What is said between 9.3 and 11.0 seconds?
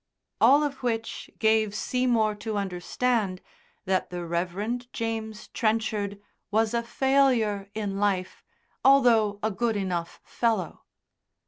a good enough fellow.